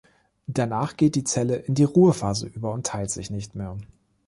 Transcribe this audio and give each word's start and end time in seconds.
Danach 0.47 0.97
geht 0.97 1.13
die 1.13 1.23
Zelle 1.23 1.57
in 1.57 1.75
die 1.75 1.83
Ruhephase 1.83 2.47
über 2.47 2.73
und 2.73 2.87
teilt 2.87 3.11
sich 3.11 3.29
nicht 3.29 3.53
mehr. 3.53 3.77